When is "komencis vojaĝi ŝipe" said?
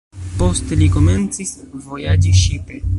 0.97-2.87